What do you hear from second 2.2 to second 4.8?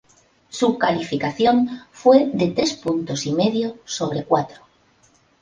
de tres puntos y medio sobre cuatro.